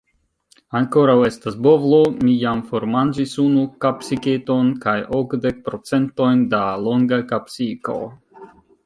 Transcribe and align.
Ankoraŭ 0.77 1.15
estas 1.25 1.57
bovlo, 1.65 1.99
mi 2.27 2.31
jam 2.43 2.63
formanĝis 2.71 3.35
unu 3.43 3.65
kapsiketon, 3.85 4.71
kaj 4.87 4.95
okdek 5.19 5.61
procentojn 5.69 6.43
da 6.55 6.63
longa 6.87 7.21
kapsiko. 7.35 7.99